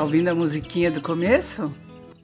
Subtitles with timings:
[0.00, 1.70] Tá ouvindo a musiquinha do começo?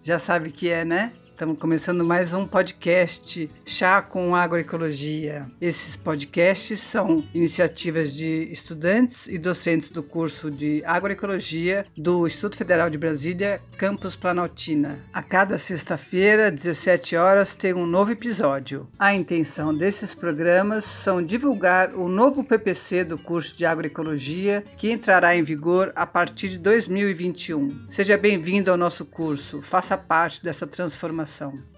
[0.02, 1.12] Já sabe que é, né?
[1.36, 5.46] Estamos começando mais um podcast Chá com Agroecologia.
[5.60, 12.88] Esses podcasts são iniciativas de estudantes e docentes do curso de Agroecologia do Instituto Federal
[12.88, 14.98] de Brasília, Campus Planaltina.
[15.12, 18.88] A cada sexta-feira, 17 horas, tem um novo episódio.
[18.98, 25.36] A intenção desses programas são divulgar o novo PPC do curso de Agroecologia, que entrará
[25.36, 27.88] em vigor a partir de 2021.
[27.90, 31.25] Seja bem-vindo ao nosso curso, faça parte dessa transformação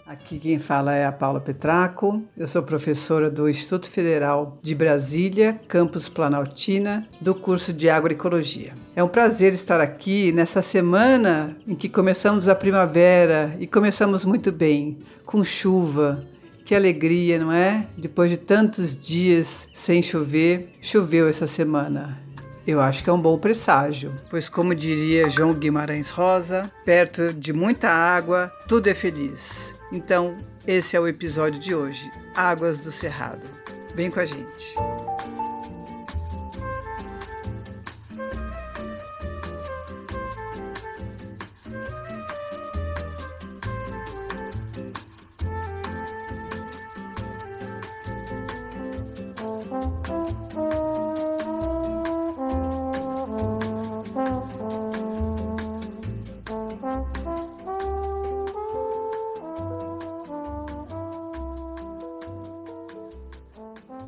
[0.06, 5.60] Aqui quem fala é a Paula Petraco, eu sou professora do Instituto Federal de Brasília,
[5.68, 8.72] campus Planaltina, do curso de Agroecologia.
[8.94, 14.50] É um prazer estar aqui nessa semana em que começamos a primavera e começamos muito
[14.52, 16.24] bem, com chuva,
[16.64, 17.86] que alegria, não é?
[17.96, 22.20] Depois de tantos dias sem chover, choveu essa semana.
[22.68, 27.50] Eu acho que é um bom presságio, pois, como diria João Guimarães Rosa, perto de
[27.50, 29.72] muita água, tudo é feliz.
[29.90, 33.48] Então, esse é o episódio de hoje: Águas do Cerrado.
[33.94, 34.74] Vem com a gente.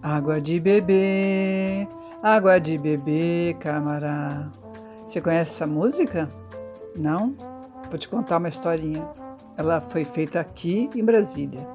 [0.03, 1.87] Água de bebê,
[2.23, 4.51] água de bebê, camará.
[5.07, 6.27] Você conhece essa música?
[6.97, 7.35] Não?
[7.91, 9.07] Vou te contar uma historinha.
[9.59, 11.69] Ela foi feita aqui em Brasília.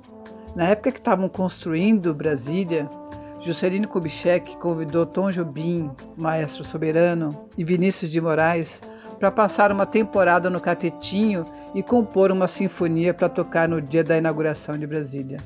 [0.56, 2.90] Na época que estavam construindo Brasília,
[3.42, 8.82] Juscelino Kubitschek convidou Tom Jobim, maestro soberano, e Vinícius de Moraes
[9.20, 14.18] para passar uma temporada no Catetinho e compor uma sinfonia para tocar no dia da
[14.18, 15.38] inauguração de Brasília.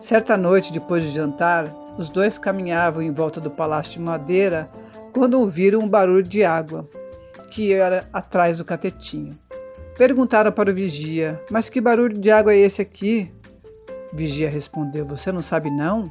[0.00, 1.66] Certa noite, depois de jantar,
[2.00, 4.70] os dois caminhavam em volta do palácio de madeira
[5.12, 6.88] quando ouviram um barulho de água,
[7.50, 9.38] que era atrás do catetinho.
[9.98, 13.30] Perguntaram para o vigia: Mas que barulho de água é esse aqui?
[14.14, 16.10] Vigia respondeu: Você não sabe não?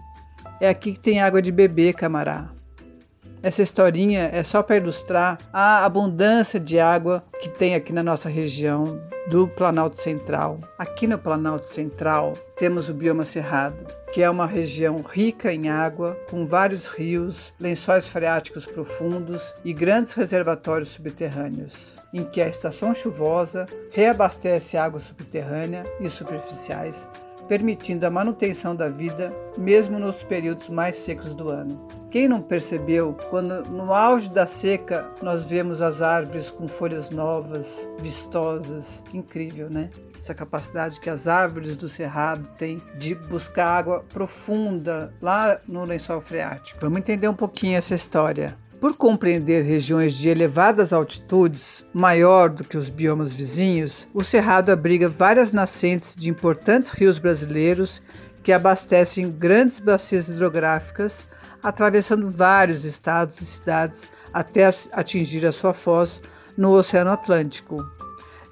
[0.62, 2.52] É aqui que tem água de beber, camará.
[3.42, 8.28] Essa historinha é só para ilustrar a abundância de água que tem aqui na nossa
[8.28, 10.60] região do Planalto Central.
[10.78, 16.18] Aqui no Planalto Central temos o bioma cerrado, que é uma região rica em água,
[16.30, 23.66] com vários rios, lençóis freáticos profundos e grandes reservatórios subterrâneos, em que a estação chuvosa
[23.92, 27.08] reabastece água subterrânea e superficiais
[27.48, 31.99] permitindo a manutenção da vida mesmo nos períodos mais secos do ano.
[32.12, 37.88] Quem não percebeu quando no auge da seca nós vemos as árvores com folhas novas,
[38.00, 39.92] vistosas, incrível, né?
[40.20, 46.20] Essa capacidade que as árvores do cerrado têm de buscar água profunda lá no lençol
[46.20, 46.80] freático.
[46.82, 48.58] Vamos entender um pouquinho essa história.
[48.82, 55.10] Por compreender regiões de elevadas altitudes, maior do que os biomas vizinhos, o Cerrado abriga
[55.10, 58.02] várias nascentes de importantes rios brasileiros
[58.44, 61.26] que abastecem grandes bacias hidrográficas,
[61.62, 66.22] atravessando vários estados e cidades até atingir a sua foz
[66.58, 67.86] no Oceano Atlântico.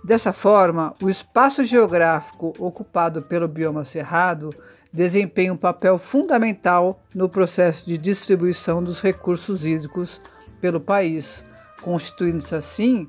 [0.04, 4.50] Dessa forma, o espaço geográfico ocupado pelo bioma cerrado
[4.92, 10.22] desempenha um papel fundamental no processo de distribuição dos recursos hídricos
[10.62, 11.46] pelo país,
[11.82, 13.08] constituindo-se assim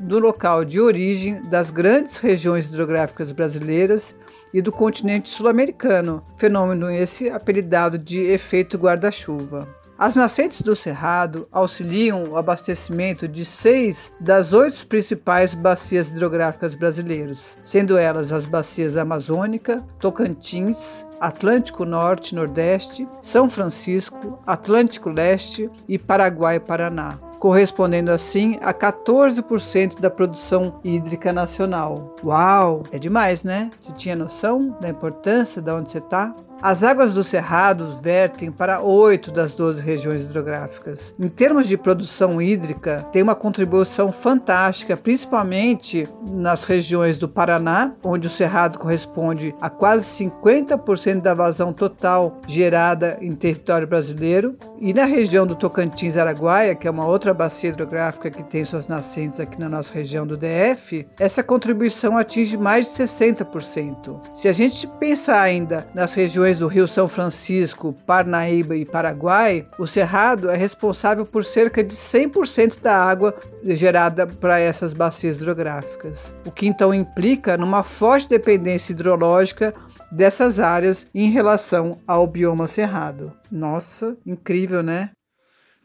[0.00, 4.14] do local de origem das grandes regiões hidrográficas brasileiras
[4.52, 9.68] e do continente sul-americano, fenômeno esse apelidado de efeito guarda-chuva.
[9.98, 17.56] As nascentes do Cerrado auxiliam o abastecimento de seis das oito principais bacias hidrográficas brasileiras,
[17.62, 27.18] sendo elas as bacias Amazônica, Tocantins, Atlântico Norte, Nordeste, São Francisco, Atlântico Leste e Paraguai-Paraná
[27.42, 32.14] correspondendo assim a 14% da produção hídrica nacional.
[32.22, 33.68] Uau, é demais, né?
[33.80, 36.36] Você tinha noção da importância de onde você está?
[36.62, 41.12] As águas dos cerrados vertem para oito das 12 regiões hidrográficas.
[41.18, 48.28] Em termos de produção hídrica, tem uma contribuição fantástica, principalmente nas regiões do Paraná, onde
[48.28, 55.04] o cerrado corresponde a quase 50% da vazão total gerada em território brasileiro, e na
[55.04, 59.68] região do Tocantins-Araguaia, que é uma outra bacia hidrográfica que tem suas nascentes aqui na
[59.68, 64.20] nossa região do DF, essa contribuição atinge mais de 60%.
[64.34, 69.86] Se a gente pensar ainda nas regiões do Rio São Francisco, Parnaíba e Paraguai, o
[69.86, 76.50] cerrado é responsável por cerca de 100% da água gerada para essas bacias hidrográficas, o
[76.50, 79.72] que então implica numa forte dependência hidrológica
[80.12, 83.32] dessas áreas em relação ao bioma cerrado.
[83.50, 85.10] Nossa, incrível, né?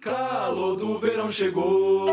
[0.02, 2.06] Calor do verão chegou,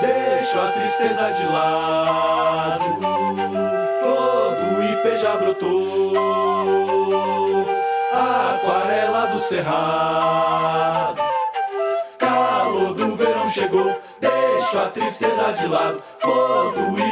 [0.00, 2.84] deixa a tristeza de lado.
[4.00, 6.12] Flor do ipê já brotou,
[8.12, 11.22] aquarela do cerrado.
[12.18, 16.02] Calor do verão chegou, deixa a tristeza de lado.
[16.20, 17.05] Flor do ipê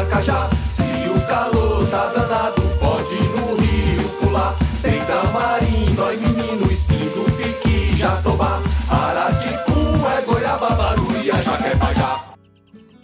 [0.00, 0.50] castanha, cajá.
[0.72, 4.56] Se o calor tá danado, pode ir no rio pular.
[4.82, 8.62] Tem tamarindo, oi menino, espinho piqui, jatobá.
[8.88, 9.72] Araticu
[10.18, 12.24] é goiaba, baruia, jaquepajá.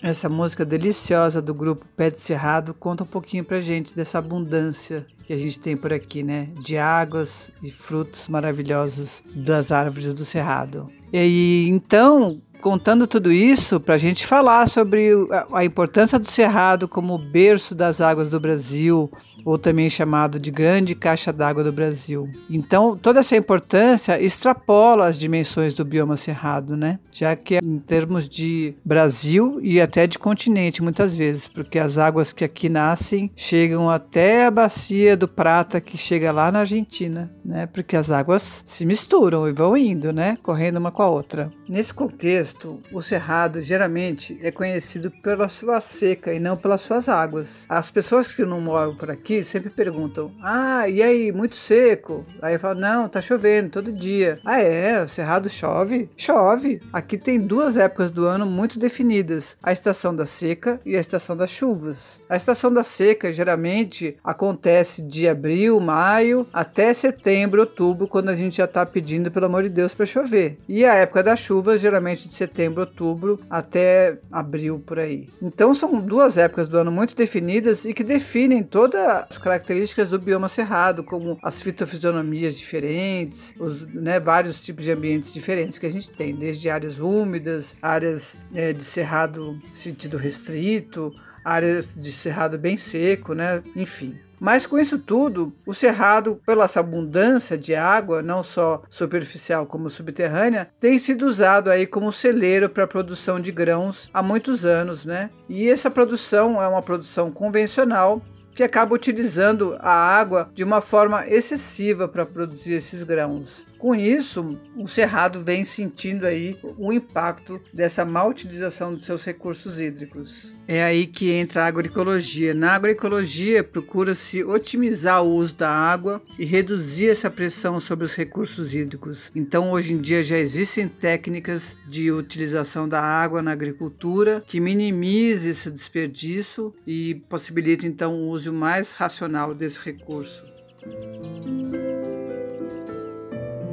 [0.03, 5.07] Essa música deliciosa do grupo Pé de Cerrado conta um pouquinho pra gente dessa abundância
[5.27, 6.49] que a gente tem por aqui, né?
[6.63, 10.89] De águas e frutos maravilhosos das árvores do Cerrado.
[11.13, 15.11] E aí, então, contando tudo isso, para a gente falar sobre
[15.53, 19.11] a, importância do Cerrado como berço das águas do Brasil,
[19.45, 22.29] ou também chamado de grande caixa d'água do Brasil.
[22.51, 26.99] Então, toda essa importância extrapola as dimensões do bioma cerrado, né?
[27.13, 31.97] Já que é em termos de Brasil e até de continente, muitas vezes, porque as
[31.97, 37.31] águas que aqui nascem chegam até a bacia do Prata, que chega lá na Argentina,
[37.45, 37.67] né?
[37.67, 40.37] Porque as águas se misturam e vão indo, né?
[40.43, 41.53] Correndo uma com a outra.
[41.69, 42.46] Nesse contexto,
[42.93, 47.67] o cerrado geralmente é conhecido pela sua seca e não pelas suas águas.
[47.69, 52.25] As pessoas que não moram por aqui sempre perguntam: Ah, e aí, muito seco?
[52.43, 54.41] Aí eu falo: Não, tá chovendo todo dia.
[54.45, 55.03] Ah, é?
[55.03, 56.09] O cerrado chove?
[56.17, 56.81] Chove.
[56.93, 61.37] Aqui tem duas épocas do ano muito definidas: a estação da seca e a estação
[61.37, 62.21] das chuvas.
[62.29, 68.57] A estação da seca geralmente acontece de abril, maio até setembro, outubro, quando a gente
[68.57, 70.59] já está pedindo, pelo amor de Deus, para chover.
[70.69, 75.29] E a época das chuvas, geralmente de setembro, outubro até abril por aí.
[75.41, 79.01] Então são duas épocas do ano muito definidas e que definem todas
[79.31, 85.33] as características do bioma cerrado, como as fitofisionomias diferentes, os né, vários tipos de ambientes
[85.33, 91.13] diferentes que a gente tem, desde áreas úmidas, áreas é, de cerrado sentido restrito,
[91.45, 93.63] áreas de cerrado bem seco, né?
[93.77, 94.17] Enfim.
[94.39, 99.89] Mas com isso tudo, o cerrado, pela essa abundância de água, não só superficial como
[99.89, 105.07] subterrânea, tem sido usado aí como celeiro para a produção de grãos há muitos anos,
[105.07, 105.31] né?
[105.49, 108.21] E essa produção é uma produção convencional
[108.57, 113.67] que acaba utilizando a água de uma forma excessiva para produzir esses grãos.
[113.79, 119.79] Com isso, o cerrado vem sentindo aí o impacto dessa má utilização dos seus recursos
[119.79, 120.53] hídricos.
[120.67, 122.55] É aí que entra a agroecologia.
[122.55, 128.75] Na agroecologia, procura-se otimizar o uso da água e reduzir essa pressão sobre os recursos
[128.75, 129.31] hídricos.
[129.35, 135.49] Então, hoje em dia já existem técnicas de utilização da água na agricultura que minimize
[135.49, 140.45] esse desperdício e possibilita então o uso mais racional desse recurso.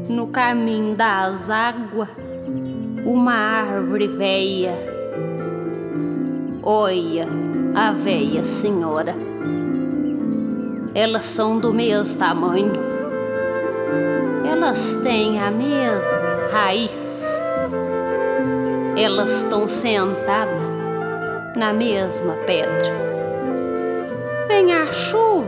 [0.10, 2.10] No caminho das águas,
[3.06, 4.74] uma árvore veia.
[6.62, 7.26] Olha
[7.74, 9.16] a veia senhora.
[10.94, 12.74] Elas são do mesmo tamanho.
[14.46, 16.92] Elas têm a mesma raiz.
[18.98, 20.62] Elas estão sentadas
[21.56, 22.92] na mesma pedra.
[24.50, 25.46] Vem a chuva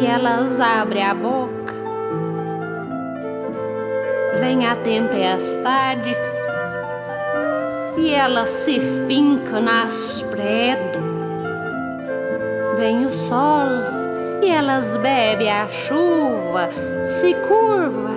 [0.00, 1.77] e elas abrem a boca
[4.40, 6.16] vem a tempestade
[7.96, 11.02] e ela se finca nas predas.
[12.76, 13.66] Vem o sol
[14.42, 16.68] e elas bebem a chuva,
[17.06, 18.14] se curva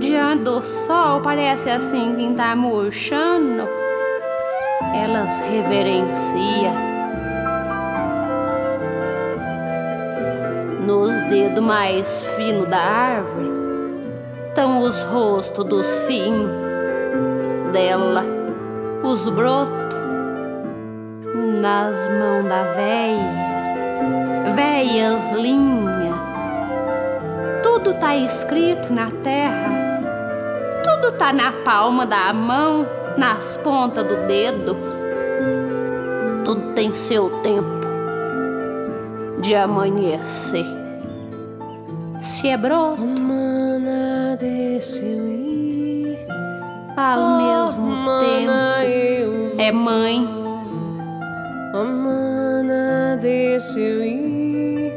[0.00, 3.68] diante do sol, parece assim quem tá murchando.
[4.94, 6.92] Elas reverenciam.
[10.80, 13.51] Nos dedos mais finos da árvore
[14.52, 16.46] estão os rostos dos fins
[17.72, 18.22] dela,
[19.02, 19.96] os brotos
[21.58, 24.52] nas mãos da véia.
[24.54, 26.12] véias linha.
[27.62, 29.70] Tudo tá escrito na terra,
[30.84, 34.76] tudo tá na palma da mão, nas pontas do dedo.
[36.44, 37.80] Tudo tem seu tempo
[39.40, 40.66] de amanhecer.
[42.20, 43.00] Se é broto,
[44.82, 46.18] Mana, deixa eu ir.
[46.96, 50.28] ao mesmo tempo é mãe.
[51.72, 54.92] Oh, mana, deixa eu ir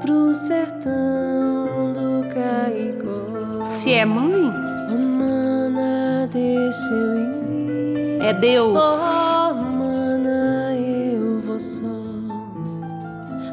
[0.00, 3.64] pro sertão do Caicó.
[3.66, 4.52] Se é mãe,
[4.92, 8.22] Oh, mana, deixa eu ir.
[8.22, 8.76] é Deus.
[8.78, 11.82] Oh, mana, eu vou só.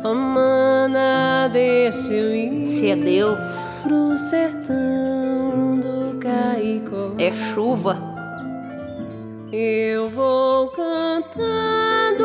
[0.05, 3.39] Oh, mana, deixa eu ir Se é Deus,
[3.81, 5.22] pro sertão.
[6.27, 7.97] É chuva.
[9.51, 12.23] Eu vou cantando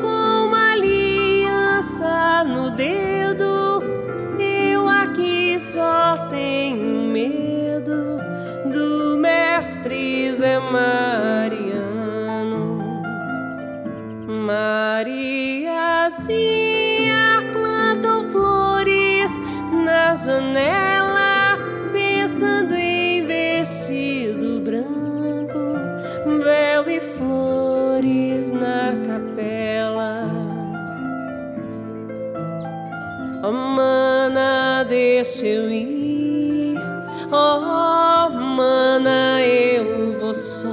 [0.00, 3.82] com uma aliança no dedo.
[4.38, 8.20] Eu aqui só tenho medo
[8.72, 11.80] do mestre Zé Mariano.
[14.46, 15.10] Mariazinha
[17.52, 19.42] plantou flores
[19.84, 20.99] na janela,
[35.20, 36.78] deixa eu ir.
[37.30, 40.66] Oh, mana, eu vou só.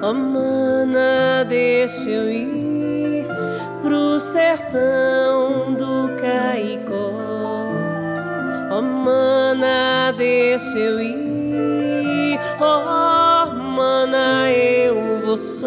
[0.00, 3.26] Oh, mana, deixa eu ir
[3.82, 7.12] pro sertão do Caicó.
[8.70, 12.38] Oh, mana, deixa eu ir.
[12.60, 15.66] Oh, mana, eu vou só.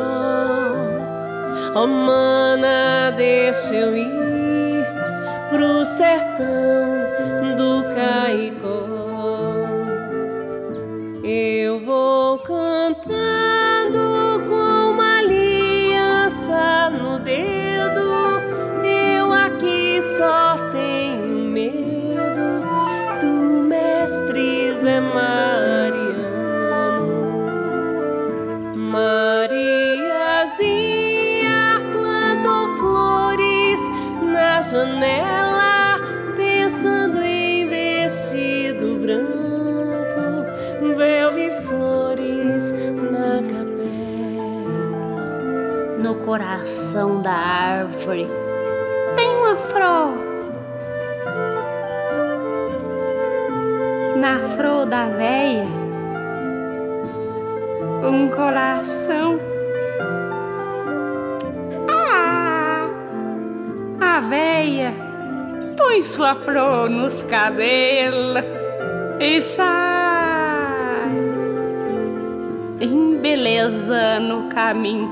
[1.76, 4.86] Oh, mana, deixa eu ir
[5.50, 6.95] pro sertão
[8.06, 8.65] do
[42.72, 44.46] na capela.
[46.00, 48.28] No coração da árvore
[49.16, 50.18] tem uma flor.
[54.18, 55.66] Na flor da véia,
[58.04, 59.40] um coração.
[61.90, 62.90] Ah,
[64.00, 64.94] a véia
[65.78, 68.44] põe sua flor nos cabelos
[69.20, 69.95] e sai
[73.46, 75.08] embelezando o caminho.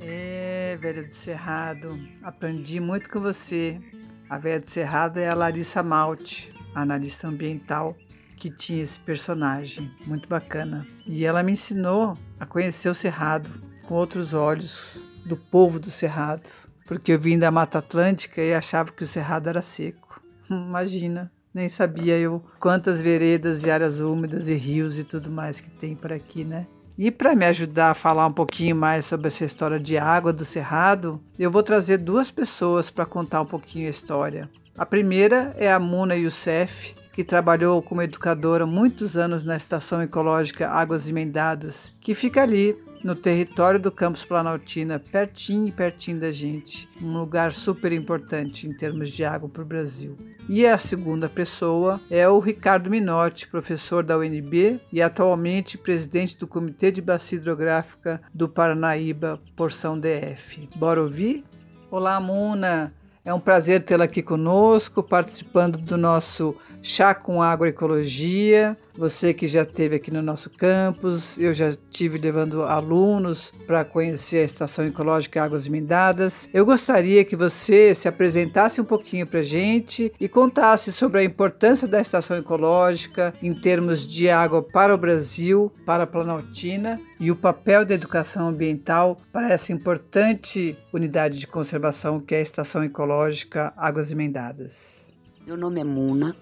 [0.00, 3.78] É, velha do Cerrado, aprendi muito com você.
[4.26, 7.94] A velha do Cerrado é a Larissa Malte, analista ambiental
[8.38, 10.86] que tinha esse personagem, muito bacana.
[11.06, 13.50] E ela me ensinou a conhecer o Cerrado
[13.86, 16.48] com outros olhos do povo do Cerrado,
[16.86, 20.22] porque eu vim da Mata Atlântica e achava que o Cerrado era seco.
[20.48, 25.70] Imagina, nem sabia eu quantas veredas e áreas úmidas e rios e tudo mais que
[25.70, 26.66] tem por aqui, né?
[26.96, 30.44] E para me ajudar a falar um pouquinho mais sobre essa história de água do
[30.44, 34.50] Cerrado, eu vou trazer duas pessoas para contar um pouquinho a história.
[34.76, 40.68] A primeira é a Muna Youssef, que trabalhou como educadora muitos anos na Estação Ecológica
[40.68, 46.88] Águas Emendadas, que fica ali no território do campus Planaltina, pertinho e pertinho da gente,
[47.02, 50.16] um lugar super importante em termos de água para o Brasil.
[50.48, 56.46] E a segunda pessoa é o Ricardo Minotti, professor da UNB e atualmente presidente do
[56.46, 60.68] Comitê de Bacia Hidrográfica do Paranaíba, porção DF.
[60.74, 61.44] Bora ouvir?
[61.90, 62.97] Olá, Muna!
[63.28, 68.74] É um prazer tê-la aqui conosco, participando do nosso Chá com Agroecologia.
[68.96, 74.38] Você que já esteve aqui no nosso campus, eu já estive levando alunos para conhecer
[74.38, 76.48] a Estação Ecológica Águas Emendadas.
[76.54, 81.24] Eu gostaria que você se apresentasse um pouquinho para a gente e contasse sobre a
[81.24, 87.30] importância da Estação Ecológica em termos de água para o Brasil, para a Planaltina e
[87.30, 92.84] o papel da educação ambiental para essa importante unidade de conservação que é a Estação
[92.84, 95.12] Ecológica Águas Emendadas.
[95.46, 96.36] Meu nome é Muna,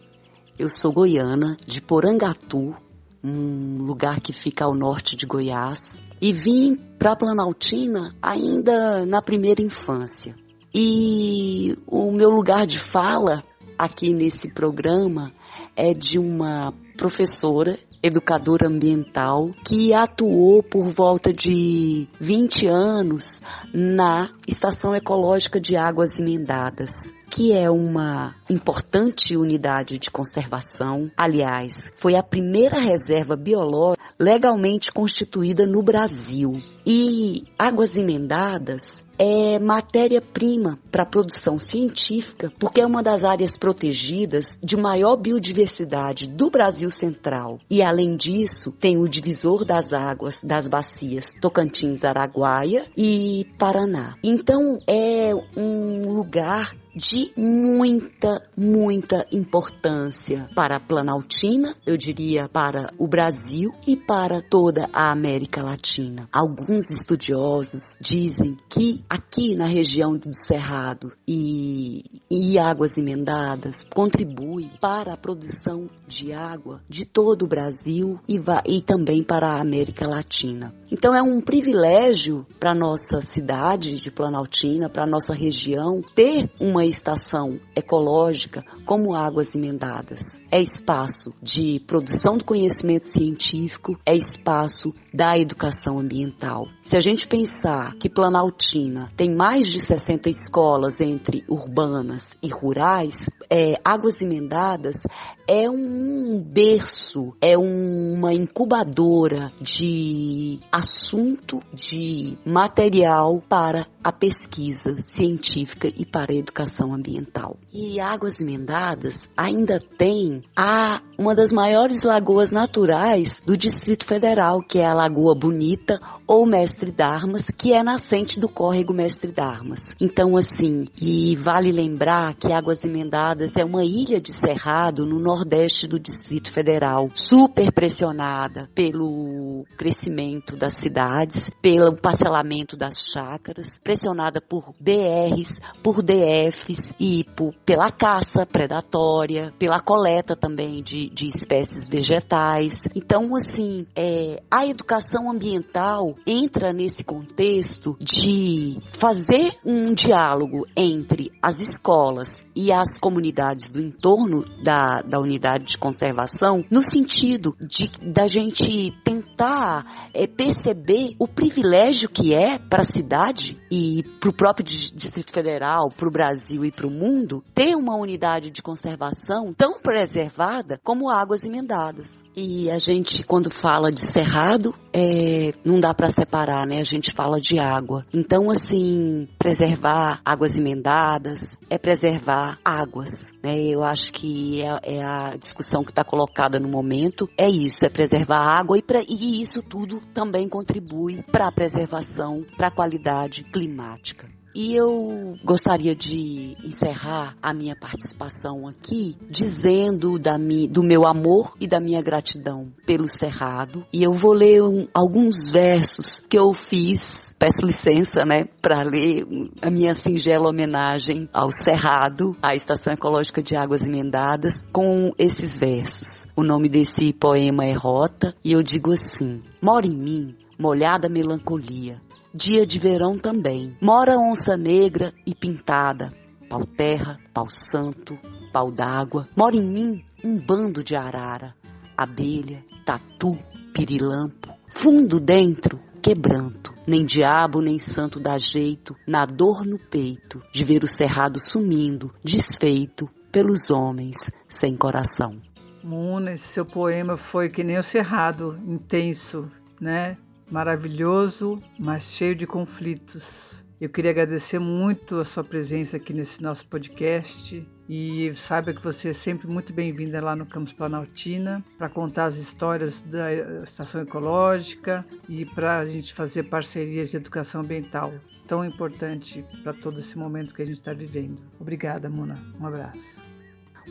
[0.59, 2.75] eu sou goiana, de Porangatu,
[3.23, 9.63] um lugar que fica ao norte de Goiás, e vim para Planaltina ainda na primeira
[9.63, 10.35] infância.
[10.75, 13.43] E o meu lugar de fala
[13.79, 15.33] aqui nesse programa
[15.75, 24.95] é de uma professora educadora ambiental que atuou por volta de 20 anos na Estação
[24.95, 31.11] Ecológica de Águas Emendadas que é uma importante unidade de conservação.
[31.17, 36.53] Aliás, foi a primeira reserva biológica legalmente constituída no Brasil.
[36.87, 44.59] E Águas Emendadas é matéria-prima para a produção científica, porque é uma das áreas protegidas
[44.63, 47.59] de maior biodiversidade do Brasil Central.
[47.71, 54.17] E além disso, tem o divisor das águas das bacias Tocantins, Araguaia e Paraná.
[54.23, 63.07] Então é um lugar de muita, muita importância para a Planaltina, eu diria para o
[63.07, 66.27] Brasil e para toda a América Latina.
[66.33, 75.13] Alguns estudiosos dizem que aqui na região do Cerrado e, e Águas Emendadas contribui para
[75.13, 80.75] a produção de água de todo o Brasil e, e também para a América Latina.
[80.91, 87.59] Então é um privilégio para nossa cidade de Planaltina, para nossa região, ter uma estação
[87.75, 90.41] ecológica como Águas Emendadas.
[90.51, 96.67] É espaço de produção do conhecimento científico, é espaço da educação ambiental.
[96.87, 103.29] Se a gente pensar que Planaltina tem mais de 60 escolas entre urbanas e rurais,
[103.51, 105.03] é, Águas Emendadas
[105.49, 116.07] é um berço, é uma incubadora de assunto, de material para a pesquisa científica e
[116.07, 117.57] para a educação ambiental.
[117.73, 124.79] E Águas Emendadas ainda tem a uma das maiores lagoas naturais do Distrito Federal, que
[124.79, 129.95] é a Lagoa Bonita ou Mestre Darmas, que é nascente do córrego Mestre Darmas.
[130.01, 135.87] Então, assim, e vale lembrar que Águas Emendadas é uma ilha de cerrado no nordeste
[135.87, 144.75] do Distrito Federal, super pressionada pelo crescimento das cidades, pelo parcelamento das chácaras, pressionada por
[144.81, 152.89] BRs, por DFs e por, pela caça predatória, pela coleta também de, de espécies vegetais.
[152.95, 161.61] Então, assim, é, a educação ambiental entra nesse contexto de fazer um diálogo entre as
[161.61, 168.27] escolas e as comunidades do entorno da, da unidade de conservação, no sentido de da
[168.27, 174.65] gente tentar é, perceber o privilégio que é para a cidade e para o próprio
[174.65, 179.81] Distrito Federal, para o Brasil e para o mundo ter uma unidade de conservação tão
[179.81, 182.26] preservada como águas emendadas.
[182.39, 186.81] E a gente, quando fala de cerrado, é, não dá para separar, né?
[186.81, 188.03] A gente fala de água.
[188.13, 193.59] Então, assim, preservar águas emendadas é preservar águas, né?
[193.59, 197.27] Eu acho que é, é a discussão que está colocada no momento.
[197.39, 202.45] É isso, é preservar água e, pra, e isso tudo também contribui para a preservação,
[202.55, 204.29] para a qualidade climática.
[204.59, 211.53] E eu gostaria de encerrar a minha participação aqui dizendo da mi, do meu amor
[211.61, 213.85] e da minha gratidão pelo Cerrado.
[213.93, 219.27] E eu vou ler um, alguns versos que eu fiz, peço licença, né, para ler
[219.61, 226.27] a minha singela homenagem ao Cerrado, à Estação Ecológica de Águas Emendadas, com esses versos.
[226.35, 232.01] O nome desse poema é Rota e eu digo assim: Mora em mim molhada melancolia
[232.37, 233.77] dia de verão também.
[233.81, 236.13] Mora onça negra e pintada,
[236.49, 238.19] pau terra, pau santo,
[238.53, 239.27] pau d'água.
[239.35, 241.55] Mora em mim um bando de arara,
[241.97, 243.39] abelha, tatu,
[243.73, 244.55] pirilampo.
[244.69, 246.75] Fundo dentro, quebranto.
[246.87, 252.13] Nem diabo nem santo dá jeito, na dor no peito, de ver o cerrado sumindo,
[252.23, 255.41] desfeito pelos homens sem coração.
[255.83, 260.17] Muna, esse seu poema foi que nem o cerrado, intenso, né?
[260.51, 263.65] Maravilhoso, mas cheio de conflitos.
[263.79, 269.11] Eu queria agradecer muito a sua presença aqui nesse nosso podcast e saiba que você
[269.11, 273.31] é sempre muito bem-vinda lá no Campus Planaltina para contar as histórias da
[273.63, 278.13] estação ecológica e para a gente fazer parcerias de educação ambiental
[278.49, 281.43] tão importante para todo esse momento que a gente está vivendo.
[281.61, 282.41] Obrigada, Mona.
[282.59, 283.21] Um abraço.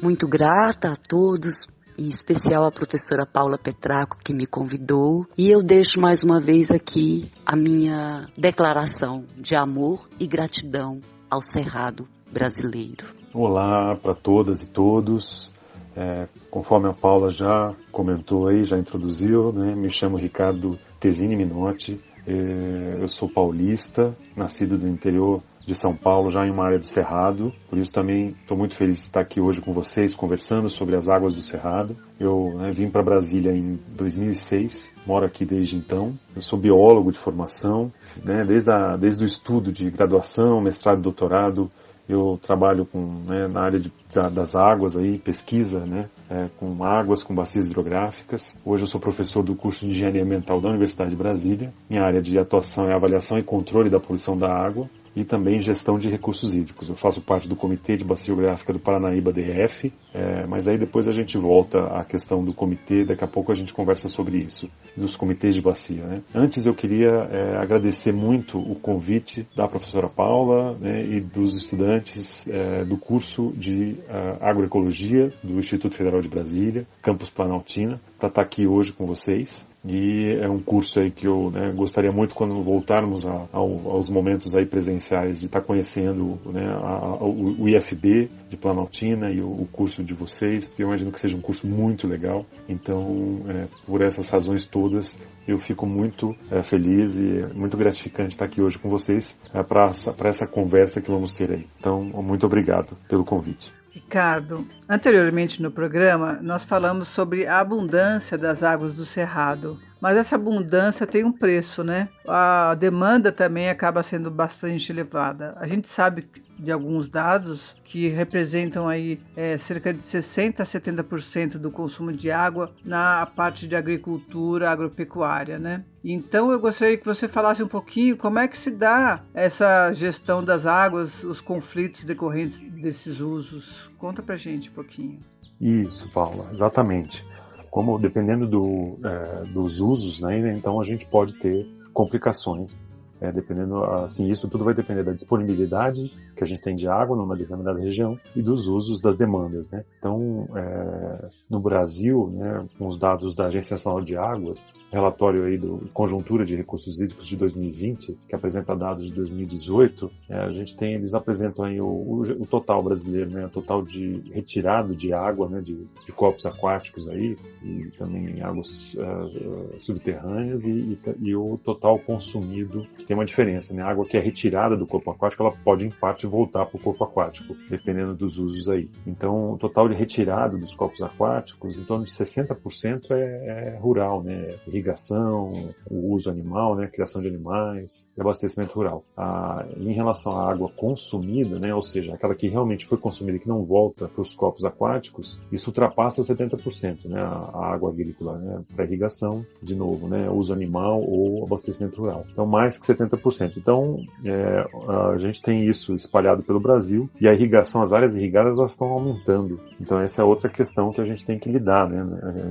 [0.01, 5.25] Muito grata a todos em especial a professora Paula Petraco que me convidou.
[5.38, 11.41] E eu deixo mais uma vez aqui a minha declaração de amor e gratidão ao
[11.41, 13.05] Cerrado brasileiro.
[13.34, 15.51] Olá para todas e todos.
[15.95, 21.99] É, conforme a Paula já comentou aí, já introduziu, né, me chamo Ricardo Tesini Minotti,
[22.27, 26.86] É, eu sou paulista, nascido do interior de São Paulo, já em uma área do
[26.86, 27.51] Cerrado.
[27.69, 31.10] Por isso também estou muito feliz de estar aqui hoje com vocês, conversando sobre as
[31.10, 31.95] águas do Cerrado.
[32.19, 36.13] Eu né, vim para Brasília em 2006, moro aqui desde então.
[36.36, 37.91] Eu sou biólogo de formação,
[38.23, 41.71] né, desde, a, desde o estudo de graduação, mestrado doutorado,
[42.08, 43.91] eu trabalho com, né, na área de,
[44.32, 48.60] das águas aí, pesquisa, né, é, com águas, com bacias hidrográficas.
[48.63, 51.73] Hoje eu sou professor do curso de Engenharia Ambiental da Universidade de Brasília.
[51.89, 55.97] Minha área de atuação é avaliação e controle da poluição da água e também gestão
[55.97, 56.89] de recursos hídricos.
[56.89, 61.08] Eu faço parte do Comitê de Bacia Geográfica do Paranaíba DF, é, mas aí depois
[61.08, 64.69] a gente volta à questão do comitê, daqui a pouco a gente conversa sobre isso,
[64.95, 66.04] dos comitês de bacia.
[66.04, 66.21] Né?
[66.34, 72.47] Antes eu queria é, agradecer muito o convite da professora Paula né, e dos estudantes
[72.47, 78.41] é, do curso de uh, agroecologia do Instituto Federal de Brasília, Campus Planaltina, para estar
[78.41, 79.67] aqui hoje com vocês.
[79.88, 84.10] E é um curso aí que eu né, gostaria muito quando voltarmos a, ao, aos
[84.10, 89.48] momentos aí presenciais de estar conhecendo né, a, a, o, IFB de Planaltina e o,
[89.48, 92.45] o, curso de vocês, porque eu imagino que seja um curso muito legal.
[92.67, 98.45] Então, é, por essas razões todas, eu fico muito é, feliz e muito gratificante estar
[98.45, 99.91] aqui hoje com vocês é, para
[100.30, 101.67] essa conversa que vamos ter aí.
[101.78, 103.85] Então, muito obrigado pelo convite.
[103.95, 110.36] Ricardo, anteriormente no programa nós falamos sobre a abundância das águas do Cerrado, mas essa
[110.36, 112.10] abundância tem um preço, né?
[112.27, 115.55] A demanda também acaba sendo bastante elevada.
[115.58, 121.57] A gente sabe de alguns dados que representam aí é, cerca de 60 a 70%
[121.57, 125.83] do consumo de água na parte de agricultura agropecuária, né?
[126.03, 130.43] Então eu gostaria que você falasse um pouquinho como é que se dá essa gestão
[130.43, 133.89] das águas, os conflitos decorrentes desses usos.
[133.97, 135.19] Conta pra gente um pouquinho.
[135.59, 137.25] Isso, Paula, exatamente.
[137.71, 142.85] Como dependendo do, é, dos usos, né, então a gente pode ter complicações
[143.25, 147.15] é, dependendo, assim, isso tudo vai depender da disponibilidade que a gente tem de água
[147.15, 149.83] numa determinada região e dos usos das demandas, né?
[149.97, 155.57] Então, é, no Brasil, né, com os dados da Agência Nacional de Águas, relatório aí
[155.57, 160.75] do Conjuntura de Recursos Hídricos de 2020, que apresenta dados de 2018, é, a gente
[160.77, 165.13] tem, eles apresentam aí o, o, o, total brasileiro, né, o total de retirado de
[165.13, 171.35] água, né, de, de corpos aquáticos aí, e também águas uh, subterrâneas e, e, e
[171.35, 172.83] o total consumido
[173.15, 173.82] tem uma diferença, né?
[173.82, 176.80] A água que é retirada do corpo aquático, ela pode em parte voltar para o
[176.80, 178.89] corpo aquático, dependendo dos usos aí.
[179.08, 184.21] Então, o total de retirada dos corpos aquáticos, em torno de 60% é, é rural,
[184.21, 184.49] né?
[184.67, 185.54] Irrigação,
[185.89, 186.88] o uso animal, né?
[186.88, 189.06] Criação de animais, abastecimento rural.
[189.15, 191.73] Ah, em relação à água consumida, né?
[191.73, 195.41] Ou seja, aquela que realmente foi consumida e que não volta para os corpos aquáticos,
[195.51, 197.21] isso ultrapassa 70%, né?
[197.21, 198.63] A, água agrícola, né?
[198.75, 200.30] Para irrigação, de novo, né?
[200.30, 202.25] Uso animal ou abastecimento rural.
[202.32, 203.53] Então, mais que 70%.
[203.58, 204.65] Então, é,
[205.13, 208.88] a gente tem isso espalhado pelo Brasil e a irrigação, as áreas irrigadas, elas estão
[208.88, 209.60] aumentando.
[209.79, 212.05] Então, essa é outra questão que a gente tem que lidar, né,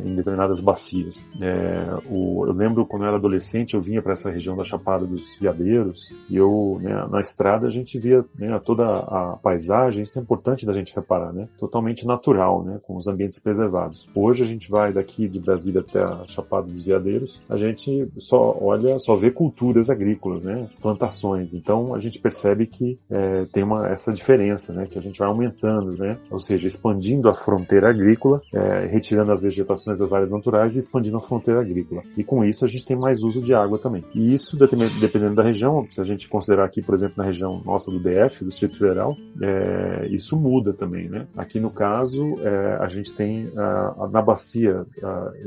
[0.05, 1.27] em determinadas bacias.
[1.41, 5.07] É, o, eu lembro quando eu era adolescente, eu vinha para essa região da Chapada
[5.07, 10.19] dos Veadeiros e eu, né, na estrada, a gente via né, toda a paisagem, isso
[10.19, 14.09] é importante da gente reparar, né, totalmente natural, né, com os ambientes preservados.
[14.15, 18.57] Hoje a gente vai daqui de Brasília até a Chapada dos Veadeiros, a gente só
[18.61, 21.55] olha, só vê culturas agrícolas né, plantações.
[21.55, 25.29] Então a gente percebe que é, tem uma, essa diferença, né, que a gente vai
[25.29, 30.77] aumentando, né, ou seja, expandindo a fronteira agrícola, é, retirando as vegetações das áreas naturais
[30.77, 32.03] e expandindo a fronteira agrícola.
[32.17, 34.05] E com isso a gente tem mais uso de água também.
[34.15, 37.91] E isso, dependendo da região, se a gente considerar aqui, por exemplo, na região nossa
[37.91, 41.27] do DF, do Distrito Federal, é, isso muda também, né?
[41.37, 44.85] Aqui no caso, é, a gente tem na bacia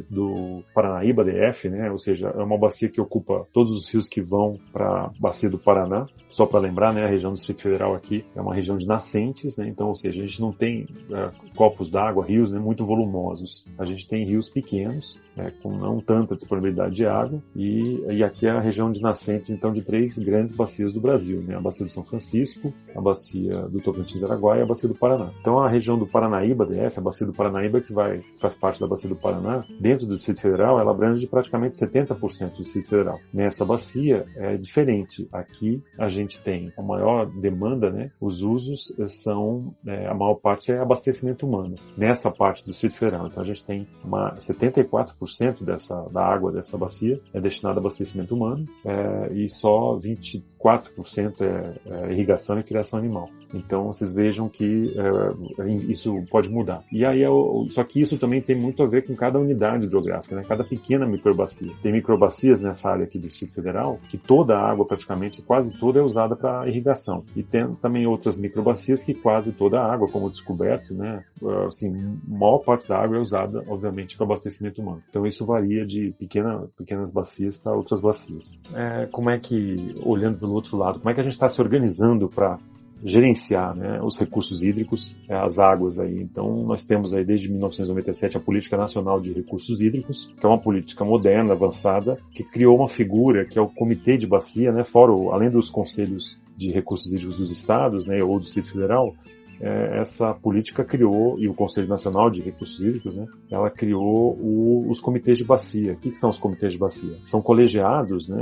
[0.10, 1.91] do Paranaíba DF, né?
[1.91, 5.57] Ou seja, é uma bacia que ocupa todos os rios que vão para bacia do
[5.57, 6.05] Paraná.
[6.29, 9.57] Só para lembrar, né, a região do Distrito Federal aqui é uma região de nascentes,
[9.57, 13.65] né, então, ou seja, a gente não tem é, copos d'água, rios né, muito volumosos.
[13.77, 18.45] A gente tem rios pequenos, é, com não tanta disponibilidade de água, e, e aqui
[18.45, 21.85] é a região de nascentes, então, de três grandes bacias do Brasil, né, a bacia
[21.85, 25.29] do São Francisco, a bacia do Tocantins-Araguaia e a bacia do Paraná.
[25.41, 28.85] Então, a região do Paranaíba, DF, a bacia do Paranaíba, que vai, faz parte da
[28.85, 33.19] bacia do Paraná, dentro do Distrito Federal, ela abrange praticamente 70% do Distrito Federal.
[33.33, 35.27] Nessa bacia, é diferente.
[35.32, 38.12] Aqui a gente tem a maior demanda, né?
[38.19, 41.75] Os usos são, é, a maior parte é abastecimento humano.
[41.97, 46.77] Nessa parte do Distrito Federal, então a gente tem uma 74% dessa da água dessa
[46.77, 52.99] bacia é destinada a abastecimento humano é, e só 24% é, é irrigação e criação
[52.99, 53.30] animal.
[53.53, 56.83] Então vocês vejam que é, isso pode mudar.
[56.91, 57.27] E aí, é
[57.69, 60.43] só que isso também tem muito a ver com cada unidade hidrográfica, né?
[60.47, 61.71] cada pequena microbacia.
[61.81, 65.99] Tem microbacias nessa área aqui do Distrito Federal que toda a água, praticamente quase toda,
[65.99, 67.23] é usada para irrigação.
[67.36, 71.21] E tem também outras microbacias que quase toda a água, como descoberto, né?
[71.67, 75.03] Assim, maior parte da água é usada, obviamente, para abastecimento humano.
[75.10, 78.60] Então isso varia de pequena, pequenas bacias para outras bacias.
[78.73, 81.62] É, como é que, olhando pelo outro lado, como é que a gente está se
[81.62, 82.57] organizando para
[83.03, 86.21] gerenciar né, os recursos hídricos, é, as águas aí.
[86.21, 90.60] Então nós temos aí desde 1997 a Política Nacional de Recursos Hídricos, que é uma
[90.60, 95.12] política moderna, avançada, que criou uma figura que é o Comitê de Bacia, né, fora
[95.31, 99.13] além dos conselhos de recursos hídricos dos estados, né, ou do Distrito Federal,
[99.60, 104.88] é, essa política criou, e o Conselho Nacional de Recursos Hídricos, né, ela criou o,
[104.89, 105.93] os comitês de bacia.
[105.93, 107.15] O que, que, são os comitês de bacia?
[107.23, 108.38] São colegiados né,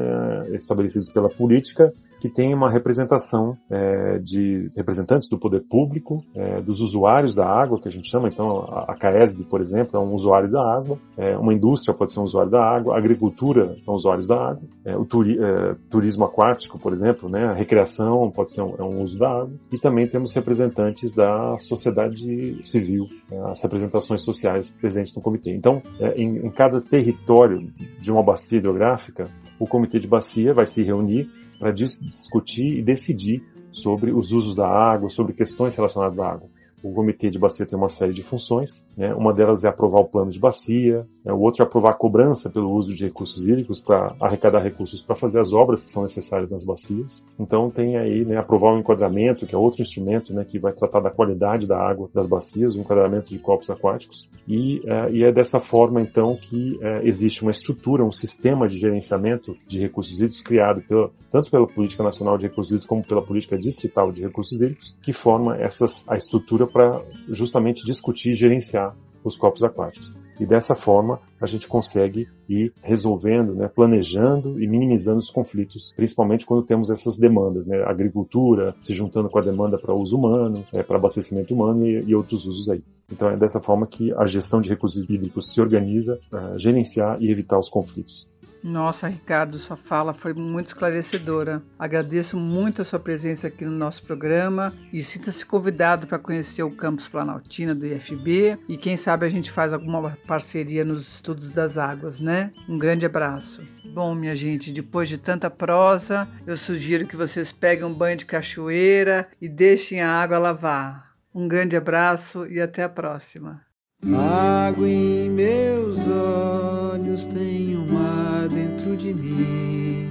[0.54, 1.94] estabelecidos pela política
[2.26, 7.80] que tem uma representação é, de representantes do poder público, é, dos usuários da água,
[7.80, 11.38] que a gente chama, então a, CAESB, por exemplo, é um usuário da água, é,
[11.38, 14.98] uma indústria pode ser um usuário da água, a agricultura são usuários da água, é,
[14.98, 19.04] o turi, é, turismo aquático, por exemplo, né, a recreação pode ser um, é um
[19.04, 25.14] uso da água, e também temos representantes da sociedade civil, né, as representações sociais presentes
[25.14, 25.54] no comitê.
[25.54, 25.80] Então,
[26.16, 27.68] em, em cada território
[28.02, 33.44] de uma bacia hidrográfica, o comitê de bacia vai se reunir para discutir e decidir
[33.72, 36.50] sobre os usos da água, sobre questões relacionadas à água.
[36.86, 39.12] O comitê de bacia tem uma série de funções, né?
[39.16, 41.34] uma delas é aprovar o plano de bacia, né?
[41.34, 45.16] o outro é aprovar a cobrança pelo uso de recursos hídricos para arrecadar recursos para
[45.16, 47.26] fazer as obras que são necessárias nas bacias.
[47.40, 51.00] Então tem aí né, aprovar o enquadramento, que é outro instrumento né, que vai tratar
[51.00, 54.30] da qualidade da água das bacias, o enquadramento de corpos aquáticos.
[54.48, 58.78] E, é, e é dessa forma então que é, existe uma estrutura, um sistema de
[58.78, 63.24] gerenciamento de recursos hídricos criado pela, tanto pela Política Nacional de Recursos Hídricos como pela
[63.24, 68.94] Política Distrital de Recursos Hídricos, que forma essas, a estrutura para justamente discutir e gerenciar
[69.24, 70.14] os corpos aquáticos.
[70.38, 76.46] E dessa forma a gente consegue ir resolvendo, né, planejando e minimizando os conflitos, principalmente
[76.46, 80.84] quando temos essas demandas, né, agricultura se juntando com a demanda para uso humano, é,
[80.84, 82.84] para abastecimento humano e, e, outros usos aí.
[83.10, 87.32] Então é dessa forma que a gestão de recursos hídricos se organiza para gerenciar e
[87.32, 88.28] evitar os conflitos.
[88.66, 91.62] Nossa, Ricardo, sua fala foi muito esclarecedora.
[91.78, 96.76] Agradeço muito a sua presença aqui no nosso programa e sinta-se convidado para conhecer o
[96.76, 101.78] campus Planaltina do IFB e quem sabe a gente faz alguma parceria nos estudos das
[101.78, 102.52] águas, né?
[102.68, 103.62] Um grande abraço.
[103.94, 108.26] Bom, minha gente, depois de tanta prosa, eu sugiro que vocês peguem um banho de
[108.26, 111.12] cachoeira e deixem a água lavar.
[111.32, 113.62] Um grande abraço e até a próxima.
[114.04, 116.85] Água em meus olhos
[117.28, 120.08] tem um mar dentro de mim,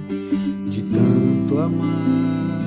[0.69, 2.61] de tanto amar.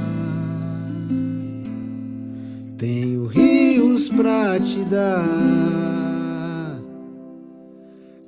[2.76, 5.24] Tenho rios pra te dar.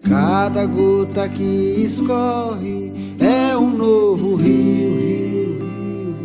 [0.02, 6.16] Cada gota que escorre é um novo rio, rio, rio,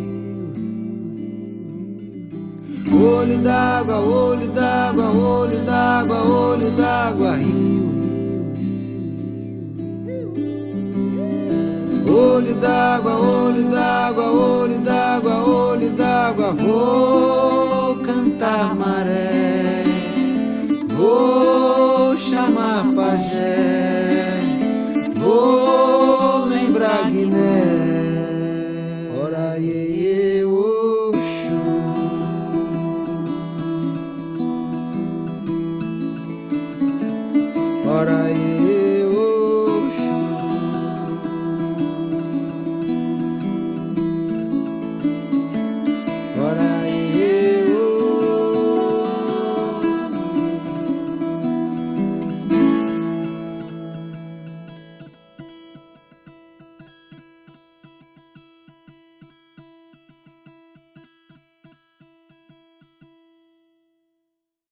[2.84, 3.04] rio, rio.
[3.04, 7.75] Olho d'água, olho d'água, olho d'água, olho d'água, rio.
[12.36, 14.25] Olho d'água, olho d'água,